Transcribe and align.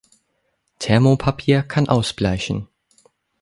Thermopapier 0.79 1.61
kann 1.61 1.87
ausbleichen. 1.87 2.67